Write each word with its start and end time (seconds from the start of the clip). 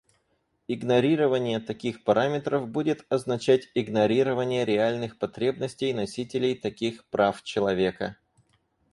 Игнорирование 0.67 1.59
таких 1.59 2.03
параметров 2.03 2.67
будет 2.67 3.05
означать 3.09 3.69
игнорирование 3.75 4.65
реальных 4.65 5.19
потребностей 5.19 5.93
носителей 5.93 6.55
таких 6.55 7.05
прав 7.09 7.43
человека. 7.43 8.17